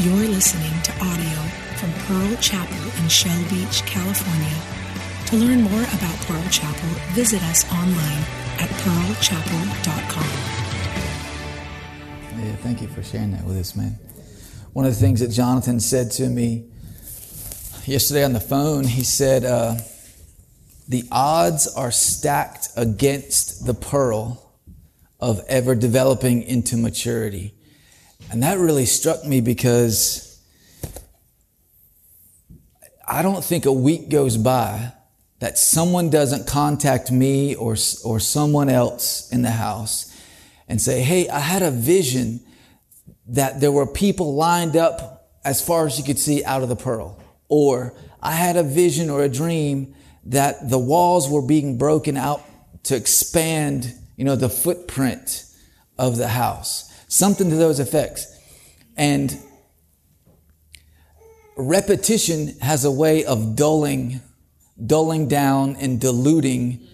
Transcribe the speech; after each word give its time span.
You're 0.00 0.28
listening 0.28 0.80
to 0.82 0.92
audio 1.04 1.38
from 1.74 1.92
Pearl 2.06 2.36
Chapel 2.36 3.02
in 3.02 3.08
Shell 3.08 3.42
Beach, 3.50 3.82
California. 3.84 4.54
To 5.26 5.36
learn 5.36 5.62
more 5.62 5.82
about 5.82 6.16
Pearl 6.20 6.48
Chapel, 6.50 6.88
visit 7.14 7.42
us 7.42 7.64
online 7.72 8.22
at 8.60 8.70
pearlchapel.com. 8.78 10.22
Yeah, 12.40 12.54
thank 12.62 12.80
you 12.80 12.86
for 12.86 13.02
sharing 13.02 13.32
that 13.32 13.42
with 13.42 13.56
us, 13.56 13.74
man. 13.74 13.98
One 14.72 14.84
of 14.84 14.94
the 14.94 15.00
things 15.00 15.18
that 15.18 15.32
Jonathan 15.32 15.80
said 15.80 16.12
to 16.12 16.28
me 16.28 16.70
yesterday 17.84 18.22
on 18.22 18.34
the 18.34 18.40
phone, 18.40 18.84
he 18.84 19.02
said, 19.02 19.44
uh, 19.44 19.78
The 20.88 21.08
odds 21.10 21.66
are 21.74 21.90
stacked 21.90 22.68
against 22.76 23.66
the 23.66 23.74
pearl 23.74 24.54
of 25.18 25.40
ever 25.48 25.74
developing 25.74 26.44
into 26.44 26.76
maturity. 26.76 27.57
And 28.30 28.42
that 28.42 28.58
really 28.58 28.84
struck 28.84 29.24
me 29.24 29.40
because 29.40 30.40
I 33.06 33.22
don't 33.22 33.42
think 33.42 33.64
a 33.64 33.72
week 33.72 34.10
goes 34.10 34.36
by 34.36 34.92
that 35.40 35.56
someone 35.56 36.10
doesn't 36.10 36.46
contact 36.46 37.10
me 37.10 37.54
or, 37.54 37.76
or 38.04 38.20
someone 38.20 38.68
else 38.68 39.30
in 39.32 39.42
the 39.42 39.50
house 39.50 40.14
and 40.68 40.80
say, 40.80 41.00
Hey, 41.00 41.28
I 41.28 41.38
had 41.38 41.62
a 41.62 41.70
vision 41.70 42.40
that 43.28 43.60
there 43.60 43.72
were 43.72 43.86
people 43.86 44.34
lined 44.34 44.76
up 44.76 45.30
as 45.44 45.64
far 45.64 45.86
as 45.86 45.98
you 45.98 46.04
could 46.04 46.18
see 46.18 46.44
out 46.44 46.62
of 46.62 46.68
the 46.68 46.76
pearl. 46.76 47.22
Or 47.48 47.94
I 48.20 48.32
had 48.32 48.56
a 48.56 48.62
vision 48.62 49.08
or 49.08 49.22
a 49.22 49.28
dream 49.28 49.94
that 50.24 50.68
the 50.68 50.78
walls 50.78 51.28
were 51.28 51.42
being 51.42 51.78
broken 51.78 52.16
out 52.16 52.42
to 52.84 52.96
expand, 52.96 53.94
you 54.16 54.24
know, 54.24 54.36
the 54.36 54.48
footprint 54.48 55.44
of 55.96 56.16
the 56.16 56.28
house. 56.28 56.87
Something 57.08 57.50
to 57.50 57.56
those 57.56 57.80
effects. 57.80 58.26
And 58.96 59.36
repetition 61.56 62.58
has 62.60 62.84
a 62.84 62.90
way 62.90 63.24
of 63.24 63.56
dulling, 63.56 64.20
dulling 64.84 65.28
down 65.28 65.76
and 65.76 66.00
diluting 66.00 66.86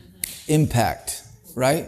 impact, 0.48 1.23
right? 1.55 1.87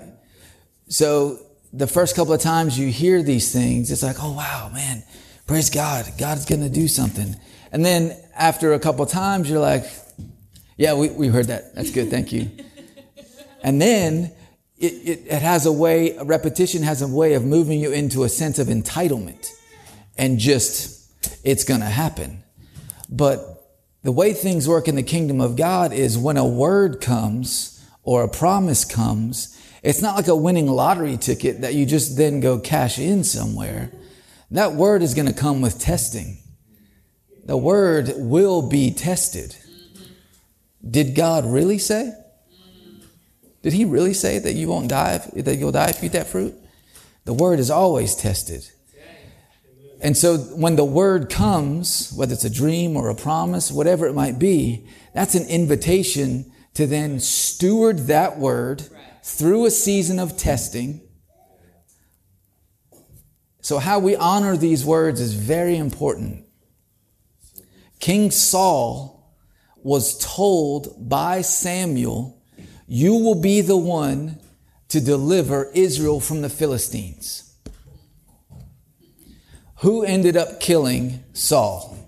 So 0.89 1.39
the 1.73 1.87
first 1.87 2.15
couple 2.15 2.33
of 2.33 2.41
times 2.41 2.79
you 2.79 2.89
hear 2.89 3.23
these 3.23 3.53
things, 3.53 3.91
it's 3.91 4.03
like, 4.03 4.17
oh 4.21 4.33
wow, 4.33 4.71
man, 4.73 5.03
praise 5.47 5.71
God. 5.71 6.07
God's 6.19 6.45
going 6.45 6.63
to 6.63 6.71
do 6.71 6.89
something. 6.89 7.37
And 7.73 7.85
then 7.85 8.17
after 8.35 8.73
a 8.73 8.79
couple 8.79 9.05
of 9.05 9.11
times, 9.11 9.51
you're 9.51 9.61
like, 9.61 9.85
yeah, 10.77 10.95
we, 10.95 11.09
we 11.09 11.29
heard 11.29 11.47
that. 11.47 11.75
That's 11.75 11.91
good. 11.91 12.11
Thank 12.11 12.33
you. 12.33 12.51
and 13.63 13.81
then 13.81 14.33
it, 14.79 14.93
it, 14.93 15.27
it 15.27 15.43
has 15.43 15.67
a 15.67 15.73
way, 15.73 16.17
repetition 16.19 16.83
has 16.83 17.03
a 17.03 17.09
way 17.09 17.35
of 17.35 17.45
moving 17.45 17.81
you 17.81 17.93
into 17.93 18.25
a 18.25 18.29
sense 18.29 18.59
of 18.59 18.69
entitlement 18.69 19.51
and 20.19 20.39
just, 20.39 21.11
it's 21.45 21.65
going 21.65 21.81
to 21.81 21.87
happen. 21.87 22.43
But 23.09 23.57
the 24.03 24.13
way 24.13 24.33
things 24.33 24.69
work 24.69 24.89
in 24.89 24.95
the 24.95 25.03
kingdom 25.03 25.41
of 25.41 25.57
God 25.57 25.93
is 25.93 26.19
when 26.19 26.37
a 26.37 26.47
word 26.47 27.01
comes 27.01 27.85
or 28.03 28.23
a 28.23 28.29
promise 28.29 28.85
comes, 28.85 29.59
it's 29.83 30.03
not 30.03 30.17
like 30.17 30.29
a 30.29 30.37
winning 30.37 30.67
lottery 30.67 31.17
ticket 31.17 31.63
that 31.63 31.75
you 31.75 31.87
just 31.87 32.17
then 32.17 32.41
go 32.41 32.59
cash 32.59 32.99
in 32.99 33.25
somewhere. 33.25 33.91
That 34.51 34.75
word 34.75 35.03
is 35.03 35.15
going 35.15 35.29
to 35.29 35.35
come 35.35 35.61
with 35.61 35.79
testing. 35.79 36.39
The 37.45 37.57
word 37.57 38.13
will 38.17 38.69
be 38.69 38.93
tested. 38.93 39.57
Did 40.89 41.15
God 41.15 41.45
really 41.45 41.79
say? 41.79 42.13
Did 43.67 43.72
he 43.72 43.84
really 43.84 44.14
say 44.14 44.39
that 44.39 44.53
you 44.53 44.69
won't 44.69 44.86
die, 44.86 45.17
if, 45.17 45.45
that 45.45 45.56
you'll 45.56 45.72
die 45.72 45.89
if 45.89 46.00
you 46.00 46.06
eat 46.06 46.12
that 46.12 46.28
fruit? 46.28 46.55
The 47.25 47.34
word 47.34 47.59
is 47.59 47.69
always 47.69 48.14
tested. 48.14 48.70
And 50.00 50.17
so 50.17 50.36
when 50.36 50.77
the 50.77 50.84
word 50.84 51.28
comes, 51.28 52.12
whether 52.12 52.33
it's 52.33 52.44
a 52.44 52.48
dream 52.48 52.97
or 52.97 53.09
a 53.09 53.17
promise, 53.17 53.72
whatever 53.72 54.06
it 54.06 54.12
might 54.12 54.39
be, 54.39 54.87
that's 55.14 55.34
an 55.34 55.48
invitation 55.48 56.53
to 56.75 56.87
then 56.87 57.19
steward 57.19 58.06
that 58.06 58.38
word 58.38 58.84
through 59.25 59.66
a 59.66 59.72
season 59.72 60.21
of 60.21 60.37
testing. 60.37 61.00
So 63.62 63.81
how 63.81 63.99
we 63.99 64.15
honor 64.15 64.56
these 64.56 64.84
words 64.84 65.21
is 65.21 65.34
very 65.34 65.76
important. 65.76 66.44
King 67.99 68.31
Saul 68.31 69.34
was 69.82 70.16
told 70.25 71.09
by 71.09 71.41
Samuel, 71.41 72.36
you 72.87 73.15
will 73.15 73.35
be 73.35 73.61
the 73.61 73.77
one 73.77 74.39
to 74.89 75.01
deliver 75.01 75.71
Israel 75.75 76.21
from 76.21 76.43
the 76.43 76.49
Philistines. 76.49 77.55
Who 79.81 80.03
ended 80.03 80.37
up 80.37 80.61
killing 80.61 81.25
Saul? 81.33 81.99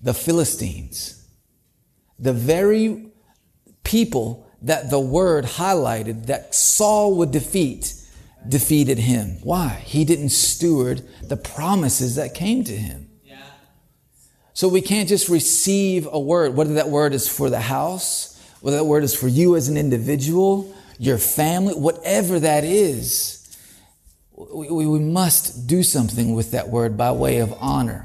The 0.00 0.14
Philistines. 0.14 1.26
The 2.18 2.32
very 2.32 3.10
people 3.84 4.46
that 4.62 4.90
the 4.90 5.00
word 5.00 5.44
highlighted 5.44 6.26
that 6.26 6.54
Saul 6.54 7.16
would 7.16 7.32
defeat 7.32 7.94
defeated 8.48 8.98
him. 8.98 9.38
Why? 9.42 9.82
He 9.84 10.04
didn't 10.04 10.30
steward 10.30 11.02
the 11.22 11.36
promises 11.36 12.16
that 12.16 12.34
came 12.34 12.64
to 12.64 12.76
him. 12.76 13.08
So 14.54 14.68
we 14.68 14.82
can't 14.82 15.08
just 15.08 15.28
receive 15.28 16.06
a 16.10 16.20
word, 16.20 16.54
whether 16.54 16.74
that 16.74 16.88
word 16.88 17.14
is 17.14 17.28
for 17.28 17.48
the 17.48 17.60
house, 17.60 18.31
whether 18.62 18.78
that 18.78 18.84
word 18.84 19.04
is 19.04 19.14
for 19.14 19.28
you 19.28 19.54
as 19.54 19.68
an 19.68 19.76
individual, 19.76 20.74
your 20.98 21.18
family, 21.18 21.74
whatever 21.74 22.40
that 22.40 22.64
is 22.64 23.42
we, 24.50 24.68
we 24.68 24.98
must 24.98 25.66
do 25.66 25.82
something 25.82 26.34
with 26.34 26.50
that 26.52 26.68
word 26.68 26.96
by 26.96 27.12
way 27.12 27.38
of 27.38 27.52
honor. 27.58 28.04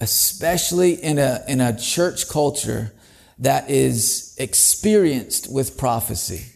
Especially 0.00 0.92
in 0.92 1.18
a, 1.18 1.42
in 1.48 1.60
a 1.60 1.76
church 1.78 2.28
culture 2.28 2.92
that 3.38 3.70
is 3.70 4.34
experienced 4.38 5.50
with 5.50 5.78
prophecy, 5.78 6.52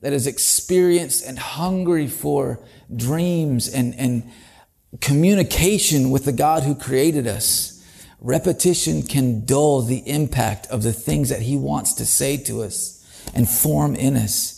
that 0.00 0.12
is 0.12 0.26
experienced 0.26 1.26
and 1.26 1.38
hungry 1.38 2.06
for 2.06 2.60
dreams 2.94 3.68
and, 3.68 3.94
and 3.96 4.30
communication 5.00 6.10
with 6.10 6.24
the 6.24 6.32
God 6.32 6.62
who 6.62 6.74
created 6.74 7.26
us. 7.26 7.72
Repetition 8.20 9.02
can 9.02 9.44
dull 9.44 9.82
the 9.82 10.08
impact 10.08 10.66
of 10.68 10.82
the 10.82 10.92
things 10.92 11.28
that 11.28 11.42
He 11.42 11.56
wants 11.56 11.94
to 11.94 12.06
say 12.06 12.36
to 12.38 12.62
us 12.62 13.04
and 13.34 13.48
form 13.48 13.94
in 13.94 14.16
us. 14.16 14.56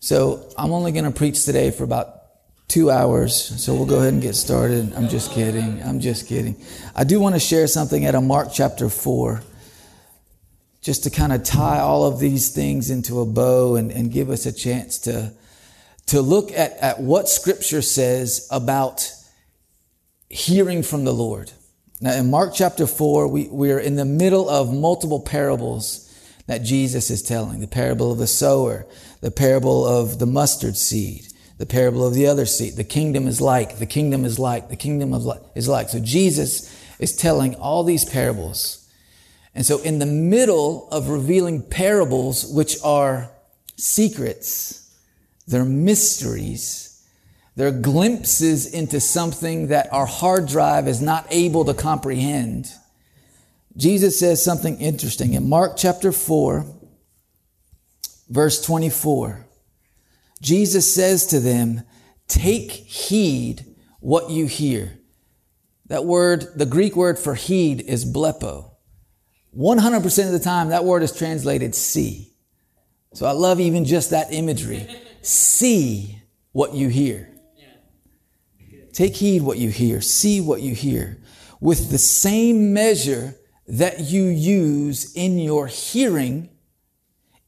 So 0.00 0.48
I'm 0.56 0.72
only 0.72 0.92
going 0.92 1.04
to 1.04 1.10
preach 1.10 1.44
today 1.44 1.70
for 1.70 1.84
about 1.84 2.20
two 2.68 2.90
hours. 2.90 3.34
So 3.62 3.74
we'll 3.74 3.86
go 3.86 3.98
ahead 3.98 4.12
and 4.12 4.22
get 4.22 4.34
started. 4.34 4.92
I'm 4.94 5.08
just 5.08 5.32
kidding. 5.32 5.82
I'm 5.82 6.00
just 6.00 6.26
kidding. 6.26 6.56
I 6.94 7.04
do 7.04 7.20
want 7.20 7.34
to 7.34 7.40
share 7.40 7.66
something 7.66 8.06
out 8.06 8.14
of 8.14 8.22
Mark 8.22 8.48
chapter 8.52 8.88
4, 8.88 9.42
just 10.80 11.04
to 11.04 11.10
kind 11.10 11.32
of 11.32 11.42
tie 11.42 11.80
all 11.80 12.04
of 12.04 12.18
these 12.20 12.54
things 12.54 12.90
into 12.90 13.20
a 13.20 13.26
bow 13.26 13.76
and, 13.76 13.90
and 13.90 14.12
give 14.12 14.30
us 14.30 14.46
a 14.46 14.52
chance 14.52 14.98
to, 15.00 15.32
to 16.06 16.22
look 16.22 16.52
at, 16.52 16.76
at 16.78 17.00
what 17.00 17.28
scripture 17.28 17.82
says 17.82 18.48
about 18.50 19.12
hearing 20.28 20.82
from 20.82 21.04
the 21.04 21.12
Lord. 21.12 21.50
Now, 22.00 22.14
in 22.14 22.30
Mark 22.30 22.52
chapter 22.54 22.86
4, 22.86 23.28
we, 23.28 23.48
we 23.48 23.72
are 23.72 23.78
in 23.78 23.96
the 23.96 24.06
middle 24.06 24.48
of 24.48 24.72
multiple 24.72 25.20
parables 25.20 26.06
that 26.46 26.62
Jesus 26.62 27.10
is 27.10 27.22
telling 27.22 27.60
the 27.60 27.68
parable 27.68 28.10
of 28.10 28.16
the 28.16 28.26
sower, 28.26 28.86
the 29.20 29.30
parable 29.30 29.86
of 29.86 30.18
the 30.18 30.26
mustard 30.26 30.78
seed, 30.78 31.26
the 31.58 31.66
parable 31.66 32.06
of 32.06 32.14
the 32.14 32.26
other 32.26 32.46
seed. 32.46 32.76
The 32.76 32.84
kingdom 32.84 33.26
is 33.26 33.42
like, 33.42 33.78
the 33.78 33.86
kingdom 33.86 34.24
is 34.24 34.38
like, 34.38 34.70
the 34.70 34.76
kingdom 34.76 35.12
of 35.12 35.26
is 35.54 35.68
like. 35.68 35.90
So 35.90 36.00
Jesus 36.00 36.74
is 36.98 37.14
telling 37.14 37.54
all 37.56 37.84
these 37.84 38.06
parables. 38.06 38.88
And 39.54 39.66
so 39.66 39.80
in 39.80 39.98
the 39.98 40.06
middle 40.06 40.88
of 40.90 41.10
revealing 41.10 41.62
parables, 41.62 42.50
which 42.50 42.76
are 42.82 43.30
secrets, 43.76 44.90
they're 45.46 45.66
mysteries, 45.66 46.89
they're 47.60 47.70
glimpses 47.70 48.64
into 48.64 48.98
something 49.00 49.66
that 49.66 49.92
our 49.92 50.06
hard 50.06 50.48
drive 50.48 50.88
is 50.88 51.02
not 51.02 51.26
able 51.28 51.66
to 51.66 51.74
comprehend. 51.74 52.72
Jesus 53.76 54.18
says 54.18 54.42
something 54.42 54.80
interesting 54.80 55.34
in 55.34 55.46
Mark 55.46 55.72
chapter 55.76 56.10
4, 56.10 56.64
verse 58.30 58.64
24. 58.64 59.46
Jesus 60.40 60.94
says 60.94 61.26
to 61.26 61.38
them, 61.38 61.82
Take 62.28 62.70
heed 62.70 63.66
what 63.98 64.30
you 64.30 64.46
hear. 64.46 64.98
That 65.88 66.06
word, 66.06 66.46
the 66.56 66.64
Greek 66.64 66.96
word 66.96 67.18
for 67.18 67.34
heed 67.34 67.82
is 67.82 68.10
blepo. 68.10 68.70
100% 69.54 70.26
of 70.26 70.32
the 70.32 70.38
time, 70.38 70.70
that 70.70 70.86
word 70.86 71.02
is 71.02 71.12
translated 71.14 71.74
see. 71.74 72.32
So 73.12 73.26
I 73.26 73.32
love 73.32 73.60
even 73.60 73.84
just 73.84 74.12
that 74.12 74.32
imagery. 74.32 74.88
see 75.20 76.22
what 76.52 76.72
you 76.72 76.88
hear. 76.88 77.30
Take 79.00 79.16
heed 79.16 79.40
what 79.40 79.56
you 79.56 79.70
hear. 79.70 80.02
See 80.02 80.42
what 80.42 80.60
you 80.60 80.74
hear. 80.74 81.16
With 81.58 81.90
the 81.90 81.96
same 81.96 82.74
measure 82.74 83.34
that 83.66 84.00
you 84.00 84.24
use 84.24 85.14
in 85.14 85.38
your 85.38 85.68
hearing, 85.68 86.50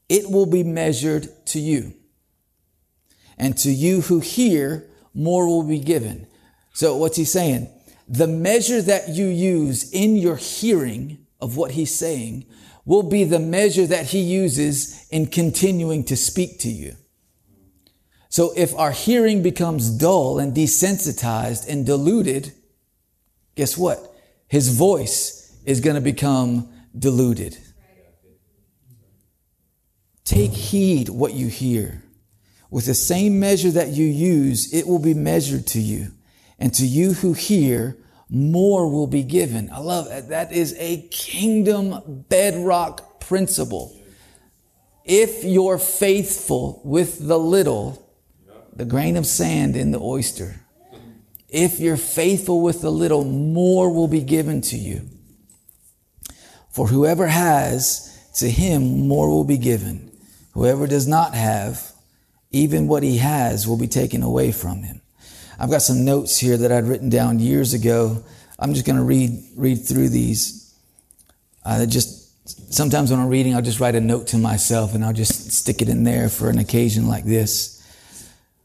it 0.09 0.31
will 0.31 0.47
be 0.47 0.65
measured 0.65 1.29
to 1.49 1.61
you. 1.61 1.93
And 3.37 3.55
to 3.59 3.71
you 3.71 4.01
who 4.01 4.21
hear, 4.21 4.89
more 5.13 5.47
will 5.47 5.63
be 5.63 5.79
given. 5.79 6.27
So 6.73 6.97
what's 6.97 7.19
he 7.19 7.27
saying? 7.27 7.69
the 8.09 8.27
measure 8.27 8.81
that 8.83 9.09
you 9.09 9.27
use 9.27 9.91
in 9.93 10.17
your 10.17 10.37
hearing 10.37 11.27
of 11.39 11.57
what 11.59 11.73
he's 11.73 11.95
saying 11.95 12.47
will 12.87 13.03
be 13.03 13.25
the 13.25 13.39
measure 13.39 13.87
that 13.87 14.07
he 14.07 14.21
uses 14.21 15.07
in 15.11 15.27
continuing 15.27 16.03
to 16.05 16.17
speak 16.17 16.59
to 16.59 16.69
you. 16.71 16.97
So 18.33 18.55
if 18.57 18.75
our 18.77 18.93
hearing 18.93 19.43
becomes 19.43 19.91
dull 19.91 20.39
and 20.39 20.57
desensitized 20.57 21.69
and 21.69 21.85
diluted, 21.85 22.55
guess 23.57 23.77
what? 23.77 24.11
His 24.49 24.71
voice 24.71 25.55
is 25.67 25.81
going 25.81 25.97
to 25.97 26.01
become 26.01 26.73
diluted. 26.99 27.59
Take 30.25 30.53
heed 30.53 31.11
what 31.11 31.35
you 31.35 31.49
hear. 31.49 32.05
With 32.71 32.87
the 32.87 32.95
same 32.95 33.39
measure 33.39 33.71
that 33.73 33.89
you 33.89 34.07
use, 34.07 34.73
it 34.73 34.87
will 34.87 34.99
be 34.99 35.13
measured 35.13 35.67
to 35.67 35.79
you. 35.79 36.13
And 36.59 36.73
to 36.73 36.87
you 36.87 37.13
who 37.13 37.35
hear, 37.35 37.99
more 38.31 38.91
will 38.91 39.09
be 39.09 39.25
given. 39.25 39.69
I 39.71 39.81
love 39.81 40.09
that. 40.09 40.31
That 40.31 40.53
is 40.53 40.75
a 40.79 41.07
kingdom 41.09 42.25
bedrock 42.31 43.21
principle. 43.21 43.95
If 45.05 45.45
you're 45.45 45.77
faithful 45.77 46.81
with 46.83 47.29
the 47.29 47.39
little, 47.39 47.99
the 48.73 48.85
grain 48.85 49.17
of 49.17 49.27
sand 49.27 49.77
in 49.77 49.91
the 49.91 50.01
oyster, 50.01 50.61
if 51.49 51.79
you're 51.79 51.97
faithful 51.97 52.63
with 52.63 52.81
the 52.81 52.91
little, 52.91 53.25
more 53.25 53.93
will 53.93 54.09
be 54.09 54.23
given 54.23 54.61
to 54.63 54.77
you. 54.77 55.03
For 56.71 56.87
whoever 56.87 57.27
has, 57.27 58.09
to 58.37 58.49
him 58.51 59.07
more 59.07 59.29
will 59.29 59.45
be 59.45 59.59
given. 59.59 60.11
Whoever 60.53 60.87
does 60.87 61.07
not 61.07 61.35
have, 61.35 61.93
even 62.51 62.89
what 62.89 63.03
he 63.03 63.19
has 63.19 63.69
will 63.69 63.77
be 63.77 63.89
taken 63.89 64.23
away 64.23 64.53
from 64.53 64.83
him. 64.83 65.03
I've 65.59 65.71
got 65.71 65.83
some 65.83 66.05
notes 66.05 66.39
here 66.39 66.57
that 66.57 66.73
I'd 66.73 66.85
written 66.85 67.11
down 67.11 67.39
years 67.39 67.75
ago. 67.75 68.25
I'm 68.59 68.73
just 68.73 68.87
going 68.87 68.97
to 68.97 69.03
read 69.03 69.31
read 69.57 69.77
through 69.85 70.09
these. 70.09 70.75
Uh, 71.65 71.81
I 71.83 71.87
just 71.87 72.73
sometimes 72.73 73.11
when 73.11 73.21
I'm 73.21 73.29
reading, 73.29 73.55
I'll 73.55 73.63
just 73.63 73.81
write 73.81 73.95
a 73.95 74.01
note 74.01 74.29
to 74.29 74.39
myself 74.39 74.95
and 74.95 75.05
I'll 75.05 75.13
just 75.13 75.53
stick 75.53 75.83
it 75.83 75.89
in 75.89 76.05
there 76.05 76.29
for 76.29 76.49
an 76.49 76.59
occasion 76.59 77.07
like 77.07 77.25
this. 77.25 77.82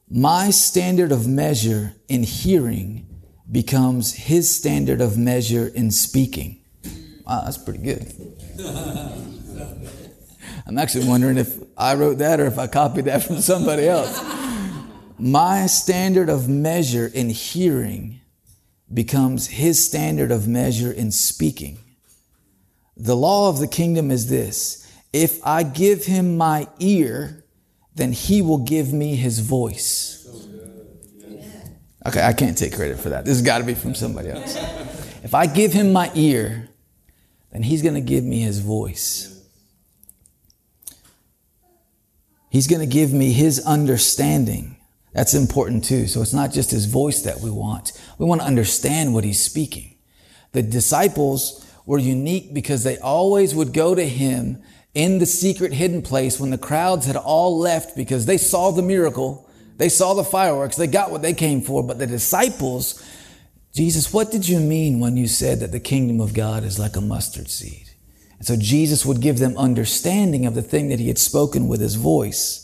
My 0.10 0.52
standard 0.52 1.12
of 1.12 1.28
measure 1.28 1.94
in 2.08 2.24
hearing 2.24 3.08
becomes 3.52 4.14
his 4.14 4.54
standard 4.54 5.02
of 5.02 5.18
measure 5.18 5.68
in 5.68 5.92
speaking. 5.92 6.62
Wow, 7.26 7.42
that's 7.44 7.58
pretty 7.58 7.80
good. 7.80 8.14
I'm 10.66 10.78
actually 10.78 11.08
wondering 11.08 11.38
if 11.38 11.58
I 11.78 11.96
wrote 11.96 12.20
that 12.20 12.40
or 12.40 12.46
if 12.46 12.58
I 12.58 12.68
copied 12.68 13.06
that 13.06 13.24
from 13.24 13.40
somebody 13.40 13.88
else. 13.88 14.22
My 15.20 15.66
standard 15.66 16.30
of 16.30 16.48
measure 16.48 17.08
in 17.14 17.30
hearing 17.30 18.22
becomes 18.94 19.48
his 19.48 19.84
standard 19.84 20.32
of 20.32 20.48
measure 20.48 20.92
in 20.92 21.12
speaking. 21.12 21.80
The 22.96 23.16
law 23.16 23.50
of 23.50 23.60
the 23.60 23.68
kingdom 23.68 24.10
is 24.10 24.30
this 24.30 24.90
if 25.12 25.46
I 25.46 25.64
give 25.64 26.06
him 26.06 26.38
my 26.38 26.68
ear, 26.80 27.44
then 27.98 28.12
he 28.12 28.42
will 28.42 28.60
give 28.60 28.94
me 28.94 29.16
his 29.16 29.40
voice. 29.40 30.14
Okay, 32.06 32.22
I 32.22 32.32
can't 32.32 32.58
take 32.58 32.74
credit 32.74 33.00
for 33.00 33.10
that. 33.10 33.26
This 33.26 33.38
has 33.38 33.46
got 33.46 33.58
to 33.58 33.66
be 33.66 33.74
from 33.74 33.94
somebody 33.94 34.30
else. 34.30 34.56
If 35.24 35.34
I 35.34 35.46
give 35.46 35.74
him 35.74 35.92
my 35.92 36.10
ear, 36.16 36.70
then 37.52 37.64
he's 37.64 37.82
going 37.82 37.96
to 37.96 38.02
give 38.02 38.24
me 38.24 38.40
his 38.40 38.60
voice. 38.60 39.34
He's 42.50 42.68
going 42.68 42.80
to 42.80 42.92
give 42.92 43.12
me 43.12 43.34
his 43.34 43.60
understanding. 43.66 44.78
That's 45.14 45.34
important 45.34 45.84
too. 45.84 46.08
So 46.08 46.22
it's 46.22 46.34
not 46.34 46.54
just 46.54 46.72
his 46.72 46.86
voice 46.86 47.24
that 47.24 47.42
we 47.42 47.52
want. 47.52 47.92
We 48.18 48.26
want 48.26 48.42
to 48.42 48.48
understand 48.48 49.14
what 49.14 49.24
he's 49.24 49.44
speaking. 49.44 49.98
The 50.54 50.62
disciples 50.62 51.66
were 51.86 51.98
unique 51.98 52.54
because 52.54 52.84
they 52.84 52.98
always 53.00 53.54
would 53.54 53.74
go 53.74 53.96
to 53.96 54.08
him 54.08 54.62
in 54.98 55.20
the 55.20 55.28
secret 55.28 55.74
hidden 55.74 56.02
place 56.02 56.40
when 56.40 56.50
the 56.50 56.58
crowds 56.58 57.06
had 57.06 57.16
all 57.16 57.60
left 57.60 57.96
because 57.96 58.26
they 58.26 58.38
saw 58.38 58.72
the 58.72 58.82
miracle. 58.82 59.48
They 59.78 59.90
saw 59.90 60.16
the 60.16 60.24
fireworks. 60.24 60.76
They 60.76 60.88
got 60.88 61.12
what 61.12 61.22
they 61.22 61.36
came 61.36 61.62
for. 61.62 61.84
But 61.84 62.00
the 62.00 62.08
disciples, 62.08 63.08
Jesus, 63.76 64.12
what 64.12 64.32
did 64.32 64.50
you 64.50 64.60
mean 64.60 65.00
when 65.00 65.16
you 65.16 65.28
said 65.28 65.60
that 65.60 65.72
the 65.72 65.80
kingdom 65.80 66.20
of 66.20 66.34
God 66.34 66.64
is 66.64 66.80
like 66.80 66.96
a 66.96 67.02
mustard 67.02 67.48
seed? 67.48 67.92
And 68.40 68.48
so 68.48 68.56
Jesus 68.56 69.06
would 69.06 69.22
give 69.22 69.38
them 69.38 69.56
understanding 69.56 70.48
of 70.48 70.56
the 70.56 70.64
thing 70.64 70.90
that 70.90 71.00
he 71.00 71.10
had 71.10 71.20
spoken 71.20 71.68
with 71.68 71.80
his 71.80 71.94
voice. 71.94 72.64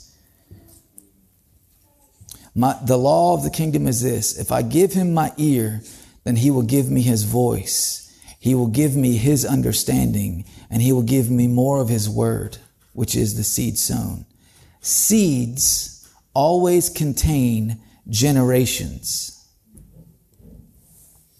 My, 2.56 2.76
the 2.84 2.98
law 2.98 3.36
of 3.36 3.44
the 3.44 3.52
kingdom 3.52 3.86
is 3.86 4.02
this 4.02 4.40
if 4.40 4.52
I 4.52 4.64
give 4.64 4.94
him 4.94 5.14
my 5.14 5.32
ear, 5.38 5.82
then 6.24 6.38
he 6.38 6.50
will 6.50 6.64
give 6.64 6.90
me 6.90 7.04
his 7.04 7.26
voice. 7.26 8.04
He 8.44 8.56
will 8.56 8.68
give 8.68 8.95
me 8.95 9.16
his 9.16 9.45
understanding, 9.45 10.44
and 10.69 10.81
he 10.81 10.92
will 10.92 11.04
give 11.04 11.31
me 11.31 11.48
more 11.48 11.80
of 11.80 11.88
his 11.88 12.10
word, 12.10 12.57
which 12.92 13.16
is 13.16 13.38
the 13.38 13.44
seed 13.44 13.78
sown. 13.78 14.25
Seeds 14.81 16.06
always 16.34 16.90
contain 16.90 17.80
generations. 18.10 19.48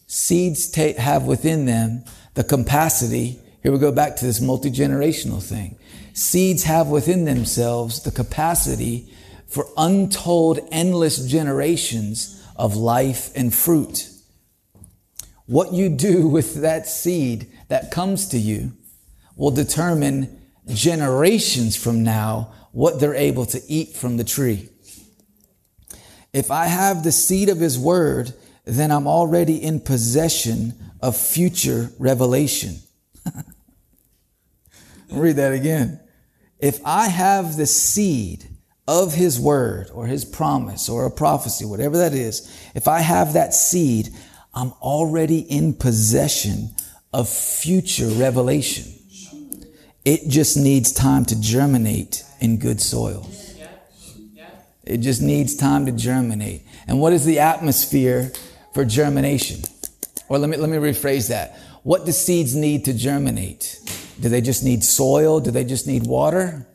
Seeds 0.08 0.70
ta- 0.72 0.94
have 0.98 1.26
within 1.26 1.66
them 1.66 2.06
the 2.36 2.44
capacity 2.44 3.40
here 3.64 3.72
we 3.72 3.80
go 3.80 3.94
back 3.94 4.18
to 4.18 4.26
this 4.26 4.42
multi 4.42 4.70
generational 4.70 5.42
thing. 5.42 5.78
Seeds 6.14 6.64
have 6.64 6.88
within 6.88 7.24
themselves 7.24 8.04
the 8.04 8.12
capacity 8.12 9.12
for 9.48 9.68
untold, 9.78 10.60
endless 10.70 11.26
generations 11.26 12.46
of 12.58 12.76
life 12.76 13.32
and 13.36 13.54
fruit. 13.54 14.10
What 15.46 15.74
you 15.74 15.90
do 15.90 16.28
with 16.28 16.62
that 16.62 16.88
seed 16.88 17.52
that 17.68 17.92
comes 17.92 18.28
to 18.30 18.38
you 18.38 18.74
will 19.36 19.52
determine 19.52 20.42
generations 20.68 21.76
from 21.76 22.04
now 22.04 22.54
what 22.72 23.00
they're 23.00 23.16
able 23.16 23.46
to 23.48 23.62
eat 23.68 23.96
from 23.96 24.18
the 24.18 24.24
tree. 24.24 24.70
If 26.32 26.50
I 26.50 26.66
have 26.66 27.04
the 27.04 27.12
seed 27.12 27.50
of 27.50 27.60
his 27.60 27.78
word, 27.78 28.34
then 28.66 28.92
I'm 28.92 29.08
already 29.08 29.62
in 29.62 29.80
possession 29.80 30.74
of 31.02 31.18
future 31.18 31.92
revelation. 32.00 32.78
read 35.12 35.36
that 35.36 35.54
again. 35.54 36.00
If 36.60 36.80
I 36.86 37.10
have 37.10 37.58
the 37.58 37.68
seed 37.68 38.48
of 38.88 39.14
his 39.14 39.40
word 39.40 39.90
or 39.94 40.08
his 40.08 40.26
promise 40.26 40.90
or 40.90 41.06
a 41.06 41.12
prophecy, 41.12 41.66
whatever 41.66 41.98
that 41.98 42.14
is, 42.14 42.50
if 42.74 42.88
I 42.88 43.00
have 43.00 43.34
that 43.34 43.54
seed, 43.54 44.10
I'm 44.54 44.72
already 44.82 45.40
in 45.40 45.74
possession 45.74 46.76
of 47.12 47.30
future 47.30 48.08
revelation. 48.08 48.86
It 50.06 50.28
just 50.28 50.58
needs 50.58 50.92
time 50.92 51.26
to 51.26 51.40
germinate 51.40 52.24
in 52.40 52.58
good 52.60 52.82
soil. 52.82 53.30
It 54.84 54.98
just 54.98 55.22
needs 55.22 55.56
time 55.56 55.86
to 55.86 55.92
germinate. 55.94 56.64
And 56.88 57.00
what 57.00 57.14
is 57.14 57.24
the 57.24 57.40
atmosphere 57.40 58.32
for 58.74 58.84
germination? 58.84 59.62
Or 60.28 60.38
let 60.38 60.50
me, 60.50 60.58
let 60.58 60.70
me 60.70 60.78
rephrase 60.78 61.30
that. 61.30 61.58
What 61.84 62.06
do 62.06 62.12
seeds 62.12 62.54
need 62.54 62.86
to 62.86 62.94
germinate? 62.94 63.80
Do 64.20 64.30
they 64.30 64.42
just 64.42 64.64
need 64.64 64.84
soil? 64.84 65.40
Do 65.40 65.52
they 65.52 65.64
just 65.64 65.88
need 65.88 66.06
water? 66.06 66.68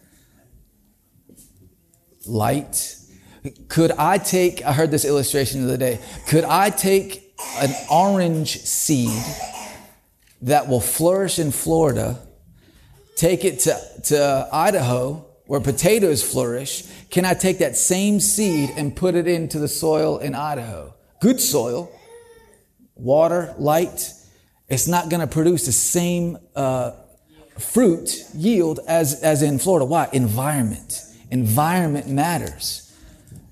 Light? 2.26 2.96
Could 3.68 3.92
I 3.92 4.18
take, 4.18 4.64
I 4.64 4.72
heard 4.72 4.90
this 4.90 5.04
illustration 5.04 5.62
the 5.62 5.68
other 5.68 5.76
day. 5.76 6.00
Could 6.26 6.44
I 6.44 6.70
take 6.70 7.27
an 7.58 7.74
orange 7.90 8.58
seed 8.60 9.22
that 10.42 10.68
will 10.68 10.80
flourish 10.80 11.38
in 11.38 11.50
Florida, 11.50 12.18
take 13.16 13.44
it 13.44 13.60
to, 13.60 13.80
to 14.04 14.48
Idaho 14.52 15.24
where 15.46 15.60
potatoes 15.60 16.22
flourish? 16.22 16.84
Can 17.10 17.24
I 17.24 17.34
take 17.34 17.58
that 17.58 17.76
same 17.76 18.20
seed 18.20 18.70
and 18.76 18.94
put 18.94 19.14
it 19.14 19.26
into 19.26 19.58
the 19.58 19.68
soil 19.68 20.18
in 20.18 20.34
Idaho? 20.34 20.94
Good 21.20 21.40
soil, 21.40 21.90
water, 22.94 23.54
light. 23.58 24.12
It's 24.68 24.86
not 24.86 25.08
going 25.08 25.20
to 25.20 25.26
produce 25.26 25.64
the 25.66 25.72
same 25.72 26.38
uh, 26.54 26.92
fruit 27.58 28.24
yield 28.34 28.80
as, 28.86 29.22
as 29.22 29.42
in 29.42 29.58
Florida. 29.58 29.86
Why? 29.86 30.08
Environment. 30.12 31.02
Environment 31.30 32.08
matters. 32.08 32.84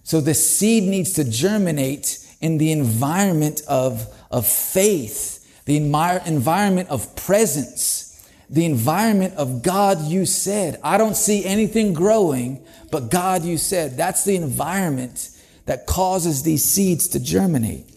So 0.03 0.21
the 0.21 0.35
seed 0.35 0.85
needs 0.85 1.15
to 1.15 1.25
germinate 1.25 2.26
in 2.47 2.59
the 2.59 2.71
environment 2.71 3.61
of, 3.69 4.07
of 4.31 4.47
faith, 4.47 5.65
the 5.65 5.77
environment 5.77 6.89
of 6.89 7.17
presence, 7.17 8.31
the 8.49 8.65
environment 8.65 9.35
of 9.35 9.63
God, 9.63 10.01
you 10.03 10.25
said. 10.25 10.79
I 10.85 10.97
don't 10.97 11.17
see 11.17 11.45
anything 11.45 11.93
growing, 11.93 12.65
but 12.93 13.11
God, 13.11 13.43
you 13.43 13.59
said. 13.59 13.97
That's 13.97 14.25
the 14.25 14.37
environment 14.37 15.31
that 15.65 15.87
causes 15.87 16.45
these 16.45 16.65
seeds 16.65 17.09
to 17.09 17.21
germinate. 17.21 17.93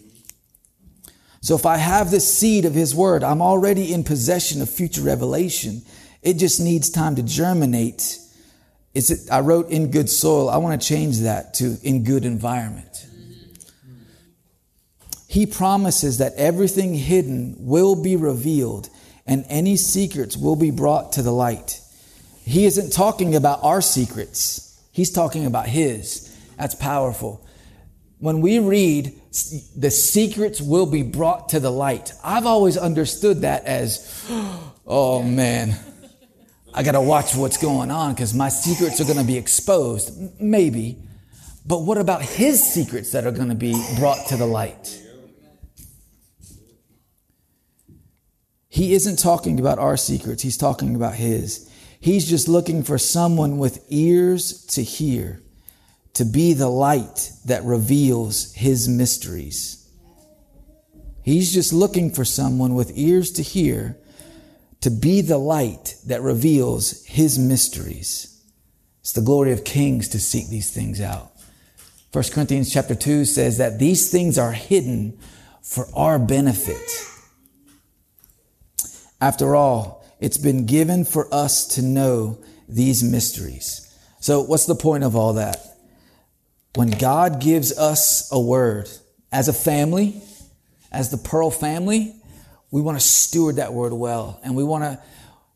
So 1.42 1.54
if 1.54 1.64
I 1.64 1.76
have 1.76 2.10
the 2.10 2.20
seed 2.20 2.64
of 2.64 2.74
his 2.74 2.92
word, 2.92 3.22
I'm 3.22 3.40
already 3.40 3.92
in 3.94 4.02
possession 4.02 4.60
of 4.60 4.68
future 4.68 5.02
revelation. 5.02 5.82
It 6.22 6.34
just 6.34 6.60
needs 6.60 6.90
time 6.90 7.14
to 7.16 7.22
germinate. 7.22 8.18
Is 8.94 9.10
it, 9.12 9.30
I 9.30 9.40
wrote 9.40 9.70
in 9.70 9.92
good 9.92 10.10
soil. 10.10 10.50
I 10.50 10.56
want 10.56 10.80
to 10.80 10.86
change 10.86 11.20
that 11.20 11.54
to 11.54 11.76
in 11.84 12.02
good 12.02 12.24
environment. 12.24 12.89
He 15.30 15.46
promises 15.46 16.18
that 16.18 16.34
everything 16.34 16.92
hidden 16.92 17.54
will 17.60 17.94
be 17.94 18.16
revealed 18.16 18.88
and 19.24 19.44
any 19.48 19.76
secrets 19.76 20.36
will 20.36 20.56
be 20.56 20.72
brought 20.72 21.12
to 21.12 21.22
the 21.22 21.30
light. 21.30 21.80
He 22.44 22.64
isn't 22.64 22.92
talking 22.92 23.36
about 23.36 23.60
our 23.62 23.80
secrets. 23.80 24.76
He's 24.90 25.12
talking 25.12 25.46
about 25.46 25.68
his. 25.68 26.36
That's 26.58 26.74
powerful. 26.74 27.46
When 28.18 28.40
we 28.40 28.58
read 28.58 29.12
the 29.76 29.92
secrets 29.92 30.60
will 30.60 30.86
be 30.86 31.04
brought 31.04 31.50
to 31.50 31.60
the 31.60 31.70
light, 31.70 32.12
I've 32.24 32.46
always 32.46 32.76
understood 32.76 33.42
that 33.42 33.66
as, 33.66 34.26
oh 34.84 35.22
man, 35.22 35.78
I 36.74 36.82
got 36.82 36.92
to 36.92 37.00
watch 37.00 37.36
what's 37.36 37.56
going 37.56 37.92
on 37.92 38.14
because 38.14 38.34
my 38.34 38.48
secrets 38.48 39.00
are 39.00 39.04
to 39.20 39.24
be 39.24 39.38
exposed. 39.38 40.40
Maybe. 40.40 40.98
But 41.64 41.82
what 41.82 41.98
about 41.98 42.22
his 42.22 42.60
secrets 42.60 43.12
that 43.12 43.24
are 43.26 43.32
to 43.50 43.54
be 43.54 43.80
brought 43.96 44.26
to 44.30 44.36
the 44.36 44.46
light? 44.46 44.99
He 48.70 48.94
isn't 48.94 49.18
talking 49.18 49.58
about 49.58 49.80
our 49.80 49.96
secrets, 49.96 50.44
he's 50.44 50.56
talking 50.56 50.94
about 50.94 51.16
his. 51.16 51.68
He's 52.00 52.30
just 52.30 52.48
looking 52.48 52.82
for 52.84 52.96
someone 52.96 53.58
with 53.58 53.84
ears 53.88 54.64
to 54.66 54.82
hear, 54.82 55.42
to 56.14 56.24
be 56.24 56.54
the 56.54 56.68
light 56.68 57.32
that 57.44 57.64
reveals 57.64 58.54
his 58.54 58.88
mysteries. 58.88 59.76
He's 61.22 61.52
just 61.52 61.72
looking 61.72 62.12
for 62.12 62.24
someone 62.24 62.74
with 62.74 62.92
ears 62.94 63.32
to 63.32 63.42
hear, 63.42 63.98
to 64.80 64.90
be 64.90 65.20
the 65.20 65.36
light 65.36 65.96
that 66.06 66.22
reveals 66.22 67.04
his 67.04 67.38
mysteries. 67.38 68.40
It's 69.00 69.12
the 69.12 69.20
glory 69.20 69.52
of 69.52 69.64
kings 69.64 70.08
to 70.10 70.20
seek 70.20 70.48
these 70.48 70.70
things 70.70 71.00
out. 71.00 71.32
1 72.12 72.24
Corinthians 72.32 72.72
chapter 72.72 72.94
2 72.94 73.24
says 73.24 73.58
that 73.58 73.80
these 73.80 74.10
things 74.10 74.38
are 74.38 74.52
hidden 74.52 75.18
for 75.60 75.88
our 75.94 76.18
benefit. 76.18 76.80
After 79.20 79.54
all, 79.54 80.04
it's 80.20 80.38
been 80.38 80.66
given 80.66 81.04
for 81.04 81.32
us 81.32 81.66
to 81.74 81.82
know 81.82 82.38
these 82.68 83.02
mysteries. 83.02 83.86
So, 84.20 84.40
what's 84.40 84.66
the 84.66 84.74
point 84.74 85.04
of 85.04 85.16
all 85.16 85.34
that? 85.34 85.58
When 86.74 86.90
God 86.90 87.40
gives 87.40 87.76
us 87.76 88.30
a 88.30 88.38
word 88.38 88.88
as 89.32 89.48
a 89.48 89.52
family, 89.52 90.22
as 90.92 91.10
the 91.10 91.16
Pearl 91.16 91.50
family, 91.50 92.14
we 92.70 92.80
want 92.80 92.98
to 92.98 93.04
steward 93.04 93.56
that 93.56 93.72
word 93.72 93.92
well. 93.92 94.40
And 94.44 94.56
we 94.56 94.64
want 94.64 94.84
to 94.84 95.00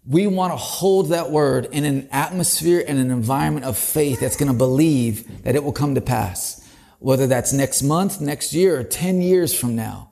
we 0.06 0.26
want 0.26 0.52
to 0.52 0.56
hold 0.56 1.08
that 1.10 1.30
word 1.30 1.66
in 1.72 1.84
an 1.84 2.08
atmosphere 2.12 2.84
and 2.86 2.98
an 2.98 3.10
environment 3.10 3.64
of 3.64 3.78
faith 3.78 4.20
that's 4.20 4.36
going 4.36 4.52
to 4.52 4.58
believe 4.58 5.44
that 5.44 5.54
it 5.54 5.64
will 5.64 5.72
come 5.72 5.94
to 5.94 6.02
pass. 6.02 6.60
Whether 6.98 7.26
that's 7.26 7.52
next 7.54 7.82
month, 7.82 8.20
next 8.20 8.52
year, 8.52 8.78
or 8.78 8.84
10 8.84 9.22
years 9.22 9.58
from 9.58 9.76
now. 9.76 10.08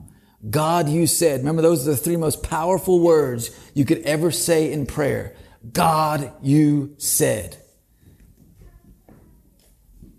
God, 0.49 0.89
you 0.89 1.07
said. 1.07 1.39
Remember, 1.39 1.61
those 1.61 1.87
are 1.87 1.91
the 1.91 1.97
three 1.97 2.17
most 2.17 2.43
powerful 2.43 2.99
words 2.99 3.51
you 3.73 3.85
could 3.85 4.01
ever 4.01 4.31
say 4.31 4.71
in 4.71 4.85
prayer. 4.85 5.35
God, 5.71 6.31
you 6.41 6.95
said. 6.97 7.57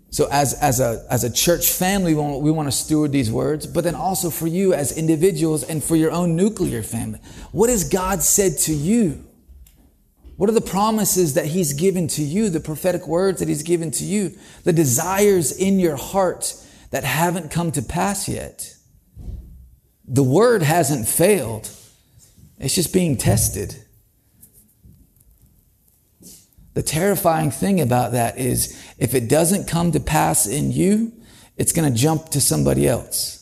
So 0.09 0.27
as, 0.31 0.53
as 0.53 0.79
a, 0.79 1.05
as 1.11 1.25
a 1.25 1.31
church 1.31 1.71
family, 1.71 2.15
we 2.15 2.21
want, 2.21 2.41
we 2.41 2.49
want 2.49 2.67
to 2.67 2.71
steward 2.71 3.11
these 3.11 3.29
words, 3.29 3.67
but 3.67 3.83
then 3.83 3.95
also 3.95 4.29
for 4.29 4.47
you 4.47 4.73
as 4.73 4.97
individuals 4.97 5.61
and 5.61 5.83
for 5.83 5.97
your 5.97 6.11
own 6.11 6.35
nuclear 6.37 6.81
family. 6.81 7.19
What 7.51 7.69
has 7.69 7.87
God 7.87 8.23
said 8.23 8.57
to 8.59 8.73
you? 8.73 9.25
What 10.37 10.49
are 10.49 10.53
the 10.53 10.61
promises 10.61 11.33
that 11.33 11.47
He's 11.47 11.73
given 11.73 12.07
to 12.09 12.23
you, 12.23 12.49
the 12.49 12.59
prophetic 12.59 13.07
words 13.07 13.39
that 13.39 13.49
He's 13.49 13.63
given 13.63 13.91
to 13.91 14.05
you, 14.05 14.37
the 14.63 14.73
desires 14.73 15.51
in 15.51 15.79
your 15.79 15.97
heart 15.97 16.55
that 16.91 17.03
haven't 17.03 17.51
come 17.51 17.71
to 17.73 17.81
pass 17.81 18.27
yet? 18.27 18.74
The 20.07 20.23
word 20.23 20.61
hasn't 20.61 21.07
failed. 21.07 21.69
It's 22.59 22.75
just 22.75 22.93
being 22.93 23.17
tested. 23.17 23.75
The 26.73 26.83
terrifying 26.83 27.51
thing 27.51 27.79
about 27.79 28.11
that 28.11 28.37
is 28.37 28.79
if 28.97 29.15
it 29.15 29.29
doesn't 29.29 29.67
come 29.67 29.93
to 29.93 29.99
pass 29.99 30.45
in 30.45 30.71
you, 30.71 31.13
it's 31.57 31.71
going 31.71 31.91
to 31.91 31.97
jump 31.97 32.29
to 32.29 32.41
somebody 32.41 32.87
else. 32.87 33.41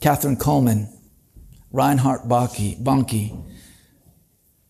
Kathryn 0.00 0.36
Kuhlman, 0.36 0.88
Reinhard 1.72 2.22
Bonnke, 2.22 3.44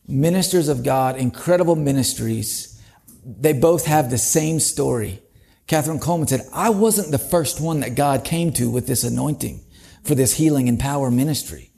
ministers 0.06 0.68
of 0.68 0.82
God, 0.82 1.16
incredible 1.16 1.76
ministries. 1.76 2.80
They 3.24 3.52
both 3.52 3.84
have 3.84 4.10
the 4.10 4.18
same 4.18 4.58
story. 4.58 5.20
Kathryn 5.68 6.00
Kuhlman 6.00 6.28
said, 6.28 6.48
I 6.52 6.70
wasn't 6.70 7.10
the 7.10 7.18
first 7.18 7.60
one 7.60 7.80
that 7.80 7.94
God 7.94 8.24
came 8.24 8.52
to 8.54 8.70
with 8.70 8.86
this 8.86 9.04
anointing 9.04 9.60
for 10.02 10.14
this 10.14 10.34
healing 10.34 10.68
and 10.68 10.80
power 10.80 11.10
ministry. 11.10 11.70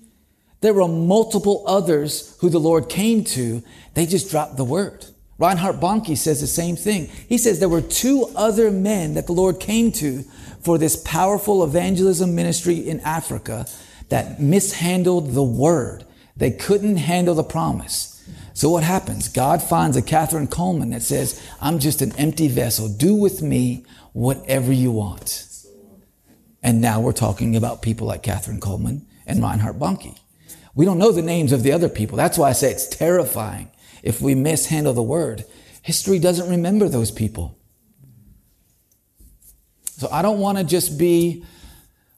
There 0.61 0.75
were 0.75 0.87
multiple 0.87 1.65
others 1.67 2.37
who 2.41 2.51
the 2.51 2.61
Lord 2.61 2.89
came 2.89 3.25
to. 3.25 3.63
They 3.95 4.07
just 4.07 4.31
dropped 4.31 4.57
the 4.57 4.65
word. 4.65 5.07
Reinhard 5.39 5.81
Bonnke 5.81 6.17
says 6.17 6.41
the 6.41 6.47
same 6.47 6.77
thing. 6.77 7.07
He 7.07 7.39
says 7.39 7.59
there 7.59 7.69
were 7.69 7.81
two 7.81 8.31
other 8.37 8.71
men 8.71 9.15
that 9.15 9.27
the 9.27 9.33
Lord 9.33 9.59
came 9.59 9.91
to 9.93 10.23
for 10.61 10.79
this 10.79 11.03
powerful 11.03 11.65
evangelism 11.65 12.35
ministry 12.35 12.77
in 12.77 13.01
Africa 13.01 13.67
that 14.11 14.41
mishandled 14.41 15.33
the 15.33 15.43
word. 15.43 16.05
They 16.37 16.51
couldn't 16.51 16.99
handle 16.99 17.35
the 17.35 17.43
promise. 17.43 18.20
So 18.55 18.71
what 18.71 18.83
happens? 18.83 19.29
God 19.29 19.63
finds 19.63 19.97
a 19.97 20.03
Kathryn 20.03 20.49
Kuhlman 20.49 20.91
that 20.93 21.03
says, 21.03 21.41
I'm 21.61 21.79
just 21.79 22.03
an 22.03 22.15
empty 22.17 22.49
vessel. 22.49 22.89
Do 22.89 23.15
with 23.15 23.43
me 23.43 23.85
whatever 24.13 24.73
you 24.73 24.91
want. 24.91 25.47
And 26.63 26.81
now 26.81 27.01
we're 27.01 27.13
talking 27.13 27.57
about 27.57 27.83
people 27.83 28.07
like 28.07 28.23
Kathryn 28.23 28.59
Kuhlman 28.59 29.07
and 29.27 29.43
Reinhard 29.43 29.79
Bonnke. 29.79 30.19
We 30.75 30.85
don't 30.85 30.99
know 30.99 31.13
the 31.13 31.23
names 31.23 31.53
of 31.53 31.63
the 31.63 31.73
other 31.73 31.89
people. 31.89 32.17
That's 32.17 32.39
why 32.39 32.51
I 32.51 32.53
say 32.53 32.71
it's 32.71 32.87
terrifying 32.87 33.71
if 34.03 34.21
we 34.21 34.35
mishandle 34.35 34.93
the 34.93 35.03
word. 35.03 35.45
History 35.83 36.19
doesn't 36.19 36.51
remember 36.51 36.89
those 36.89 37.11
people. 37.11 37.59
So 39.85 40.09
I 40.11 40.23
don't 40.23 40.39
want 40.39 40.59
to 40.59 40.65
just 40.65 40.99
be 40.99 41.45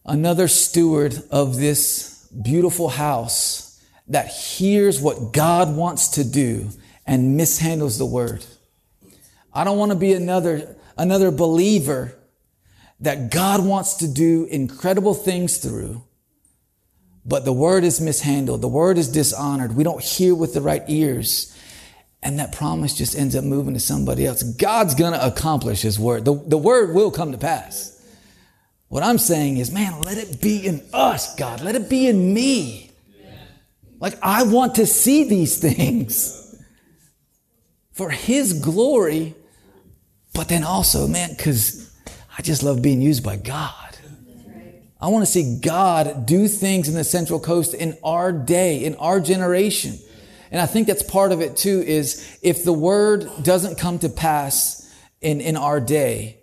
another 0.04 0.49
steward 0.49 1.21
of 1.31 1.57
this 1.57 2.28
beautiful 2.42 2.88
house 2.88 3.71
that 4.12 4.28
hears 4.28 5.00
what 5.00 5.33
God 5.33 5.75
wants 5.75 6.09
to 6.09 6.25
do 6.25 6.71
and 7.07 7.38
mishandles 7.38 7.99
the 7.99 8.07
word. 8.07 8.45
I 9.52 9.64
don't 9.64 9.78
want 9.78 9.92
to 9.92 9.99
be 9.99 10.12
another, 10.14 10.76
another 10.97 11.31
believer 11.31 12.14
that 13.00 13.31
God 13.31 13.64
wants 13.64 13.95
to 13.97 14.09
do 14.09 14.47
incredible 14.50 15.14
things 15.14 15.59
through 15.59 16.02
but 17.25 17.45
the 17.45 17.52
word 17.52 17.85
is 17.85 18.00
mishandled. 18.00 18.62
The 18.62 18.69
word 18.69 18.99
is 18.99 19.09
dishonored. 19.09 19.76
We 19.76 19.85
don't 19.85 20.02
hear 20.02 20.35
with 20.35 20.54
the 20.54 20.61
right 20.61 20.83
ears. 20.88 21.57
And 22.23 22.38
that 22.38 22.52
promise 22.52 22.95
just 22.95 23.16
ends 23.16 23.37
up 23.37 23.45
moving 23.45 23.75
to 23.75 23.81
somebody 23.81 24.26
else. 24.26 24.42
God's 24.42 24.95
going 24.95 25.12
to 25.12 25.25
accomplish 25.25 25.83
his 25.83 25.99
word. 25.99 26.25
The, 26.25 26.35
the 26.35 26.59
word 26.59 26.95
will 26.95 27.11
come 27.11 27.33
to 27.33 27.38
pass. 27.38 27.88
What 28.88 29.02
I'm 29.02 29.19
saying 29.19 29.57
is, 29.57 29.73
man, 29.73 30.00
let 30.02 30.19
it 30.19 30.40
be 30.40 30.66
in 30.66 30.83
us, 30.92 31.35
God. 31.37 31.62
Let 31.62 31.75
it 31.75 31.88
be 31.88 32.09
in 32.09 32.35
me. 32.35 32.91
Like, 34.02 34.18
I 34.21 34.42
want 34.42 34.75
to 34.75 34.87
see 34.87 35.23
these 35.23 35.59
things 35.59 36.61
for 37.92 38.11
his 38.11 38.52
glory, 38.52 39.37
but 40.35 40.49
then 40.49 40.64
also, 40.64 41.06
man, 41.06 41.30
because 41.30 41.88
I 42.37 42.42
just 42.42 42.64
love 42.64 42.82
being 42.82 43.00
used 43.00 43.23
by 43.23 43.37
God. 43.37 43.97
I 45.00 45.06
want 45.06 45.25
to 45.25 45.30
see 45.30 45.61
God 45.61 46.26
do 46.26 46.49
things 46.49 46.88
in 46.88 46.94
the 46.94 47.04
Central 47.04 47.38
Coast 47.38 47.75
in 47.75 47.97
our 48.02 48.32
day, 48.32 48.85
in 48.85 48.97
our 48.97 49.21
generation. 49.21 50.00
And 50.50 50.61
I 50.61 50.66
think 50.66 50.88
that's 50.88 51.04
part 51.04 51.30
of 51.30 51.40
it 51.40 51.56
too, 51.56 51.80
is 51.87 52.38
if 52.42 52.64
the 52.64 52.73
word 52.73 53.30
doesn't 53.42 53.78
come 53.78 54.00
to 54.00 54.09
pass 54.09 54.92
in, 55.21 55.40
in 55.40 55.56
our 55.56 55.78
day, 55.78 56.40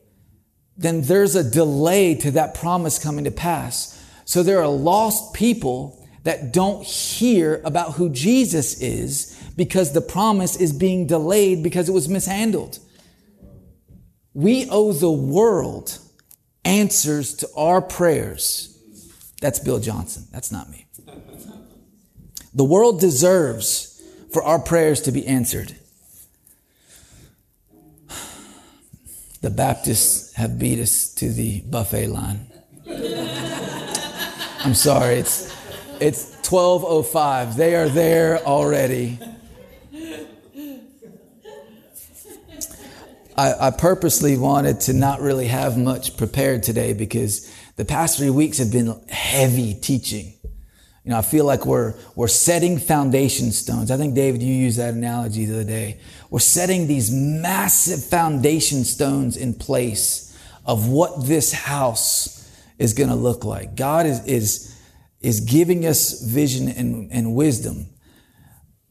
then 0.78 1.02
there's 1.02 1.36
a 1.36 1.44
delay 1.44 2.16
to 2.16 2.32
that 2.32 2.56
promise 2.56 3.00
coming 3.00 3.26
to 3.26 3.32
pass. 3.32 4.02
So 4.24 4.44
there 4.44 4.62
are 4.62 4.68
lost 4.70 5.34
people 5.34 5.99
that 6.24 6.52
don't 6.52 6.84
hear 6.84 7.62
about 7.64 7.94
who 7.94 8.10
Jesus 8.10 8.82
is 8.82 9.36
because 9.56 9.94
the 9.94 10.02
promise 10.02 10.56
is 10.56 10.74
being 10.74 11.08
delayed 11.08 11.64
because 11.64 11.90
it 11.90 11.92
was 11.92 12.10
mishandled. 12.10 12.80
We 14.34 14.70
owe 14.70 14.94
the 14.94 15.12
world 15.12 15.98
answers 16.64 17.34
to 17.36 17.50
our 17.56 17.82
prayers. 17.82 18.78
That's 19.42 19.60
Bill 19.60 19.80
Johnson. 19.80 20.28
That's 20.32 20.52
not 20.52 20.70
me. 20.70 20.86
The 22.54 22.64
world 22.64 23.00
deserves 23.00 24.02
for 24.32 24.44
our 24.44 24.60
prayers 24.60 25.02
to 25.02 25.12
be 25.12 25.26
answered. 25.26 25.76
The 29.42 29.50
Baptists 29.50 30.34
have 30.36 30.60
beat 30.60 30.80
us 30.80 31.14
to 31.16 31.32
the 31.32 31.62
buffet 31.62 32.08
line. 32.08 32.52
I'm 34.62 34.74
sorry, 34.74 35.16
it's 35.16 35.56
it's 36.02 36.32
1205. 36.50 37.58
They 37.58 37.76
are 37.76 37.90
there 37.90 38.40
already. 38.40 39.20
I, 43.38 43.68
I, 43.68 43.72
purposely 43.72 44.38
wanted 44.38 44.82
to 44.82 44.94
not 44.94 45.22
really 45.22 45.48
have 45.48 45.78
much 45.78 46.18
prepared 46.18 46.64
today 46.64 46.92
because 46.92 47.50
the 47.78 47.86
past 47.86 48.18
three 48.18 48.30
weeks 48.30 48.58
have 48.58 48.72
been 48.72 49.02
heavy 49.08 49.74
teaching. 49.74 50.34
You 51.06 51.12
know, 51.12 51.18
I 51.18 51.22
feel 51.22 51.46
like 51.46 51.66
we're, 51.66 51.96
we're 52.16 52.28
setting 52.28 52.78
foundation 52.78 53.52
stones. 53.52 53.92
I 53.92 53.98
think, 53.98 54.14
David, 54.14 54.44
you 54.44 54.54
used 54.54 54.78
that 54.78 54.94
analogy 54.94 55.46
the 55.46 55.56
other 55.56 55.64
day. 55.64 56.02
We're 56.30 56.40
setting 56.40 56.88
these 56.88 57.12
massive 57.12 58.04
foundation 58.04 58.84
stones 58.84 59.38
in 59.38 59.54
place 59.54 60.38
of 60.66 60.90
what 60.90 61.26
this 61.26 61.54
house 61.54 62.52
is 62.78 62.94
going 62.94 63.10
to 63.10 63.16
look 63.16 63.46
like. 63.46 63.76
God 63.76 64.06
is, 64.06 64.26
is, 64.26 64.69
is 65.22 65.42
giving 65.42 65.86
us 65.86 66.22
vision 66.22 66.70
and, 66.70 67.12
and 67.12 67.36
wisdom. 67.36 67.88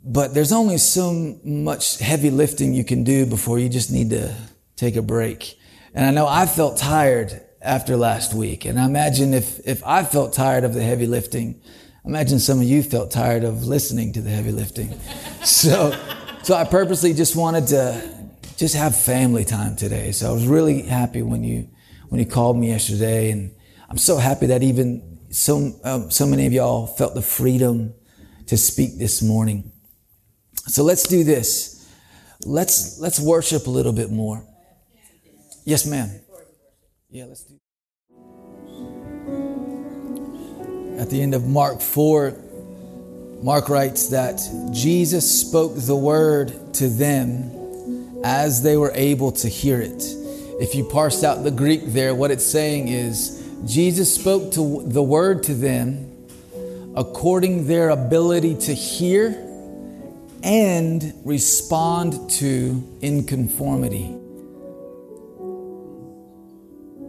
But 0.04 0.34
there's 0.34 0.52
only 0.52 0.78
so 0.78 1.38
much 1.44 1.98
heavy 1.98 2.30
lifting 2.30 2.72
you 2.74 2.84
can 2.84 3.04
do 3.04 3.26
before 3.26 3.58
you 3.58 3.68
just 3.68 3.90
need 3.90 4.10
to 4.10 4.34
take 4.76 4.96
a 4.96 5.02
break. 5.02 5.58
And 5.94 6.04
I 6.04 6.10
know 6.10 6.26
I 6.26 6.46
felt 6.46 6.78
tired 6.78 7.42
after 7.60 7.96
last 7.96 8.34
week. 8.34 8.64
And 8.64 8.78
I 8.78 8.84
imagine 8.84 9.34
if, 9.34 9.66
if 9.66 9.84
I 9.84 10.04
felt 10.04 10.32
tired 10.32 10.64
of 10.64 10.74
the 10.74 10.82
heavy 10.82 11.06
lifting, 11.06 11.60
imagine 12.04 12.38
some 12.38 12.58
of 12.58 12.64
you 12.64 12.82
felt 12.82 13.10
tired 13.10 13.44
of 13.44 13.66
listening 13.66 14.12
to 14.12 14.20
the 14.20 14.30
heavy 14.30 14.52
lifting. 14.52 14.98
so, 15.42 15.98
so 16.42 16.54
I 16.54 16.64
purposely 16.64 17.14
just 17.14 17.34
wanted 17.34 17.66
to 17.68 18.30
just 18.56 18.76
have 18.76 18.96
family 18.96 19.44
time 19.44 19.76
today. 19.76 20.12
So 20.12 20.30
I 20.30 20.32
was 20.32 20.46
really 20.46 20.82
happy 20.82 21.22
when 21.22 21.42
you, 21.42 21.68
when 22.08 22.20
you 22.20 22.26
called 22.26 22.56
me 22.56 22.68
yesterday. 22.68 23.30
And 23.30 23.54
I'm 23.88 23.98
so 23.98 24.16
happy 24.16 24.46
that 24.46 24.62
even 24.62 25.07
so, 25.30 25.78
um, 25.84 26.10
so 26.10 26.26
many 26.26 26.46
of 26.46 26.52
y'all 26.52 26.86
felt 26.86 27.14
the 27.14 27.22
freedom 27.22 27.94
to 28.46 28.56
speak 28.56 28.98
this 28.98 29.22
morning. 29.22 29.72
So 30.66 30.82
let's 30.82 31.04
do 31.04 31.24
this. 31.24 31.74
Let's 32.44 32.98
let's 33.00 33.18
worship 33.18 33.66
a 33.66 33.70
little 33.70 33.92
bit 33.92 34.10
more. 34.10 34.44
Yes, 35.64 35.86
ma'am. 35.86 36.10
Yeah, 37.10 37.24
let's 37.24 37.44
do. 37.44 37.58
At 40.98 41.10
the 41.10 41.20
end 41.20 41.34
of 41.34 41.46
Mark 41.46 41.80
4, 41.80 42.34
Mark 43.42 43.68
writes 43.68 44.08
that 44.08 44.40
Jesus 44.72 45.40
spoke 45.40 45.72
the 45.76 45.94
word 45.96 46.74
to 46.74 46.88
them 46.88 48.20
as 48.24 48.62
they 48.62 48.76
were 48.76 48.92
able 48.94 49.30
to 49.32 49.48
hear 49.48 49.80
it. 49.80 50.02
If 50.60 50.74
you 50.74 50.84
parse 50.84 51.22
out 51.22 51.44
the 51.44 51.50
Greek 51.50 51.84
there, 51.86 52.14
what 52.14 52.30
it's 52.30 52.44
saying 52.44 52.88
is 52.88 53.37
Jesus 53.64 54.14
spoke 54.14 54.52
to 54.52 54.82
the 54.86 55.02
word 55.02 55.42
to 55.44 55.54
them 55.54 56.14
according 56.96 57.66
their 57.66 57.90
ability 57.90 58.56
to 58.56 58.74
hear 58.74 59.44
and 60.42 61.12
respond 61.24 62.30
to 62.30 62.98
in 63.00 63.24
conformity. 63.24 64.16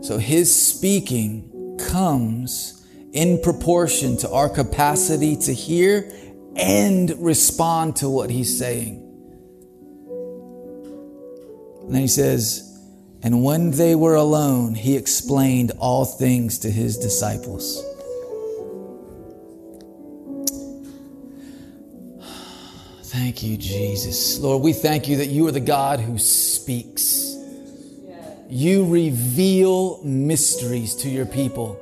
So 0.01 0.18
his 0.18 0.53
speaking 0.56 1.77
comes 1.88 2.86
in 3.13 3.41
proportion 3.41 4.18
to 4.18 4.29
our 4.29 4.50
capacity 4.50 5.36
to 5.38 5.53
hear 5.53 6.12
and 6.56 7.12
respond 7.20 7.96
to 7.98 8.10
what 8.10 8.29
he's 8.29 8.58
saying. 8.58 9.06
And 11.84 11.96
then 11.96 12.01
he 12.01 12.08
says, 12.08 12.69
and 13.22 13.44
when 13.44 13.72
they 13.72 13.96
were 13.96 14.16
alone, 14.16 14.76
he 14.76 14.96
explained 14.96 15.72
all 15.80 16.06
things 16.06 16.60
to 16.60 16.72
his 16.72 16.98
disciples. 16.98 17.84
Thank 23.04 23.44
you, 23.44 23.58
Jesus. 23.58 24.40
Lord, 24.40 24.64
we 24.64 24.72
thank 24.72 25.08
you 25.08 25.18
that 25.18 25.28
you 25.28 25.48
are 25.48 25.52
the 25.52 25.60
God 25.60 26.00
who 26.00 26.18
speaks. 26.18 27.36
You 28.48 28.86
reveal 28.86 30.02
mysteries 30.04 30.96
to 30.98 31.10
your 31.10 31.26
people. 31.26 31.78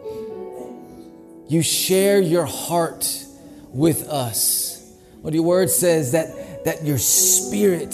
You 1.48 1.62
share 1.62 2.20
your 2.20 2.46
heart 2.46 3.26
with 3.72 4.08
us. 4.08 4.92
What 5.22 5.34
your 5.34 5.44
word 5.44 5.70
says 5.70 6.14
that, 6.14 6.66
that 6.66 6.84
your 6.84 6.98
spirit 6.98 7.94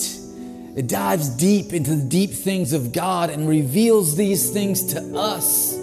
it 0.75 0.87
dives 0.87 1.29
deep 1.29 1.73
into 1.73 1.95
the 1.95 2.05
deep 2.05 2.31
things 2.31 2.73
of 2.73 2.91
God 2.91 3.29
and 3.29 3.47
reveals 3.47 4.15
these 4.15 4.49
things 4.49 4.93
to 4.93 5.17
us. 5.17 5.77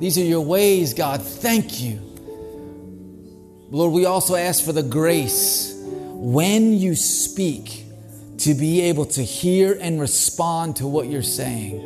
These 0.00 0.18
are 0.18 0.24
your 0.24 0.42
ways, 0.42 0.94
God. 0.94 1.22
Thank 1.22 1.80
you. 1.80 2.00
Lord, 3.70 3.92
we 3.92 4.04
also 4.04 4.34
ask 4.34 4.64
for 4.64 4.72
the 4.72 4.82
grace 4.82 5.72
when 5.84 6.74
you 6.74 6.94
speak, 6.94 7.86
to 8.38 8.54
be 8.54 8.80
able 8.82 9.04
to 9.04 9.22
hear 9.22 9.78
and 9.80 10.00
respond 10.00 10.76
to 10.76 10.86
what 10.86 11.06
you're 11.06 11.22
saying. 11.22 11.80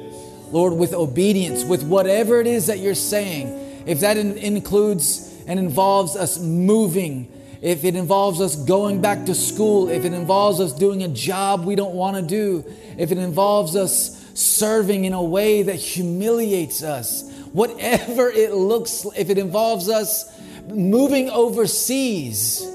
Lord, 0.53 0.73
with 0.73 0.95
obedience, 0.95 1.65
with 1.65 1.83
whatever 1.83 2.41
it 2.41 2.47
is 2.47 2.69
that 2.69 2.79
you're 2.79 2.95
saying, 2.95 3.85
if 3.87 4.01
that 4.01 4.17
in- 4.17 4.39
includes 4.39 5.35
and 5.47 5.59
involves 5.59 6.17
us 6.17 6.39
moving, 6.39 7.31
if 7.61 7.85
it 7.85 7.97
involves 7.97 8.40
us 8.40 8.57
going 8.57 9.01
back 9.01 9.27
to 9.27 9.35
school, 9.35 9.88
if 9.88 10.05
it 10.05 10.12
involves 10.12 10.61
us 10.61 10.73
doing 10.73 11.03
a 11.03 11.09
job 11.09 11.64
we 11.64 11.75
don't 11.75 11.95
want 11.95 12.16
to 12.16 12.23
do, 12.23 12.64
if 12.99 13.12
it 13.12 13.19
involves 13.19 13.77
us 13.77 14.23
serving 14.35 15.05
in 15.05 15.12
a 15.12 15.23
way 15.23 15.62
that 15.62 15.77
humiliates 15.77 16.83
us, 16.83 17.31
whatever 17.53 18.29
it 18.29 18.53
looks, 18.53 19.05
like, 19.05 19.19
if 19.19 19.31
it 19.31 19.38
involves 19.38 19.88
us 19.88 20.38
moving 20.69 21.31
overseas, 21.31 22.66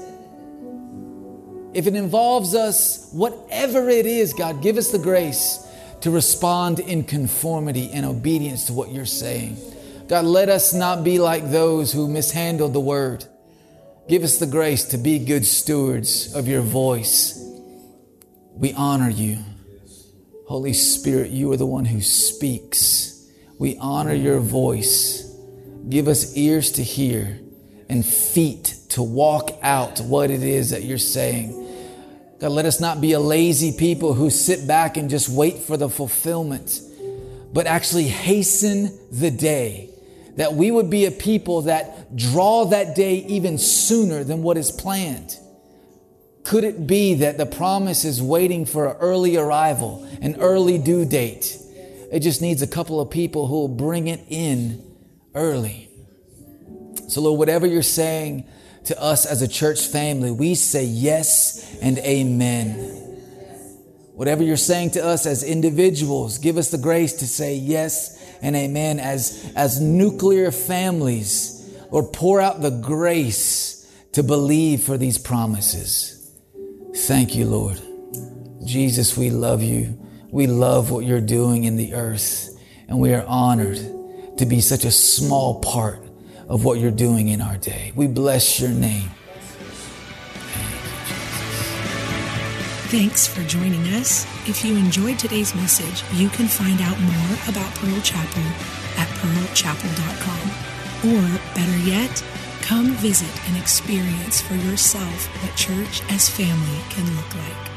if 1.74 1.86
it 1.86 1.94
involves 1.94 2.54
us, 2.54 3.08
whatever 3.12 3.88
it 3.88 4.06
is, 4.06 4.32
God, 4.32 4.62
give 4.62 4.76
us 4.76 4.90
the 4.90 4.98
grace 4.98 5.66
to 6.00 6.10
respond 6.10 6.80
in 6.80 7.04
conformity 7.04 7.90
and 7.92 8.04
obedience 8.04 8.66
to 8.66 8.72
what 8.72 8.90
you're 8.90 9.06
saying. 9.06 9.56
God, 10.08 10.24
let 10.24 10.48
us 10.48 10.74
not 10.74 11.04
be 11.04 11.18
like 11.18 11.50
those 11.50 11.92
who 11.92 12.08
mishandled 12.08 12.72
the 12.72 12.80
word. 12.80 13.24
Give 14.08 14.24
us 14.24 14.38
the 14.38 14.46
grace 14.46 14.84
to 14.86 14.98
be 14.98 15.20
good 15.20 15.46
stewards 15.46 16.34
of 16.34 16.48
your 16.48 16.60
voice. 16.60 17.38
We 18.52 18.72
honor 18.74 19.08
you. 19.08 19.38
Holy 20.48 20.72
Spirit, 20.72 21.30
you 21.30 21.52
are 21.52 21.56
the 21.56 21.66
one 21.66 21.84
who 21.84 22.00
speaks. 22.00 23.30
We 23.58 23.78
honor 23.78 24.12
your 24.12 24.40
voice. 24.40 25.32
Give 25.88 26.08
us 26.08 26.36
ears 26.36 26.72
to 26.72 26.82
hear 26.82 27.38
and 27.88 28.04
feet 28.04 28.76
to 28.90 29.02
walk 29.02 29.52
out 29.62 30.00
what 30.00 30.30
it 30.30 30.42
is 30.42 30.70
that 30.70 30.82
you're 30.82 30.98
saying. 30.98 31.58
God, 32.40 32.50
let 32.50 32.66
us 32.66 32.80
not 32.80 33.00
be 33.00 33.12
a 33.12 33.20
lazy 33.20 33.70
people 33.70 34.14
who 34.14 34.30
sit 34.30 34.66
back 34.66 34.96
and 34.96 35.08
just 35.08 35.28
wait 35.28 35.58
for 35.58 35.76
the 35.76 35.88
fulfillment, 35.88 36.80
but 37.52 37.66
actually 37.68 38.08
hasten 38.08 38.98
the 39.12 39.30
day. 39.30 39.91
That 40.36 40.54
we 40.54 40.70
would 40.70 40.88
be 40.88 41.04
a 41.04 41.10
people 41.10 41.62
that 41.62 42.16
draw 42.16 42.64
that 42.66 42.96
day 42.96 43.16
even 43.28 43.58
sooner 43.58 44.24
than 44.24 44.42
what 44.42 44.56
is 44.56 44.70
planned. 44.70 45.36
Could 46.44 46.64
it 46.64 46.86
be 46.86 47.14
that 47.14 47.38
the 47.38 47.46
promise 47.46 48.04
is 48.04 48.20
waiting 48.20 48.64
for 48.64 48.88
an 48.88 48.96
early 48.98 49.36
arrival, 49.36 50.08
an 50.20 50.36
early 50.40 50.78
due 50.78 51.04
date? 51.04 51.58
It 52.10 52.20
just 52.20 52.42
needs 52.42 52.62
a 52.62 52.66
couple 52.66 53.00
of 53.00 53.10
people 53.10 53.46
who 53.46 53.54
will 53.54 53.68
bring 53.68 54.08
it 54.08 54.20
in 54.28 54.82
early. 55.34 55.88
So, 57.08 57.20
Lord, 57.20 57.38
whatever 57.38 57.66
you're 57.66 57.82
saying, 57.82 58.48
to 58.84 59.00
us 59.00 59.26
as 59.26 59.42
a 59.42 59.48
church 59.48 59.86
family, 59.86 60.30
we 60.30 60.54
say 60.54 60.84
yes 60.84 61.76
and 61.80 61.98
amen. 61.98 62.98
Whatever 64.14 64.42
you're 64.42 64.56
saying 64.56 64.90
to 64.92 65.04
us 65.04 65.24
as 65.24 65.42
individuals, 65.42 66.38
give 66.38 66.58
us 66.58 66.70
the 66.70 66.78
grace 66.78 67.14
to 67.14 67.26
say 67.26 67.54
yes 67.54 68.18
and 68.42 68.54
amen 68.56 69.00
as, 69.00 69.50
as 69.56 69.80
nuclear 69.80 70.50
families, 70.50 71.74
or 71.90 72.02
pour 72.02 72.40
out 72.40 72.60
the 72.60 72.70
grace 72.70 73.90
to 74.12 74.22
believe 74.22 74.82
for 74.82 74.98
these 74.98 75.16
promises. 75.16 76.30
Thank 76.94 77.34
you, 77.34 77.46
Lord. 77.46 77.80
Jesus, 78.64 79.16
we 79.16 79.30
love 79.30 79.62
you. 79.62 79.98
We 80.30 80.46
love 80.46 80.90
what 80.90 81.04
you're 81.04 81.20
doing 81.20 81.64
in 81.64 81.76
the 81.76 81.94
earth, 81.94 82.48
and 82.88 82.98
we 82.98 83.14
are 83.14 83.24
honored 83.26 83.78
to 84.38 84.46
be 84.46 84.60
such 84.60 84.84
a 84.84 84.90
small 84.90 85.60
part 85.60 86.02
of 86.48 86.64
what 86.64 86.78
you're 86.78 86.90
doing 86.90 87.28
in 87.28 87.40
our 87.40 87.56
day. 87.56 87.92
We 87.94 88.06
bless 88.06 88.60
your 88.60 88.70
name. 88.70 89.10
Thanks 92.92 93.26
for 93.26 93.42
joining 93.44 93.86
us. 93.94 94.26
If 94.46 94.62
you 94.66 94.76
enjoyed 94.76 95.18
today's 95.18 95.54
message, 95.54 96.04
you 96.12 96.28
can 96.28 96.46
find 96.46 96.82
out 96.82 97.00
more 97.00 97.38
about 97.48 97.74
Pearl 97.76 97.98
Chapel 98.02 98.42
at 98.98 99.08
pearlchapel.com. 99.16 100.50
Or 101.10 101.40
better 101.54 101.78
yet, 101.88 102.22
come 102.60 102.92
visit 102.96 103.48
and 103.48 103.56
experience 103.56 104.42
for 104.42 104.56
yourself 104.56 105.26
what 105.42 105.56
church 105.56 106.02
as 106.10 106.28
family 106.28 106.80
can 106.90 107.16
look 107.16 107.34
like. 107.34 107.71